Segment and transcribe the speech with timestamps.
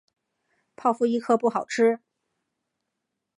[0.75, 1.99] 泡芙一颗不好吃